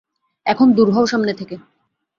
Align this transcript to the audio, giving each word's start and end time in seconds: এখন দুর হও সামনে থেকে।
এখন 0.45 0.67
দুর 0.73 0.87
হও 0.91 1.05
সামনে 1.05 1.33
থেকে। 1.33 1.55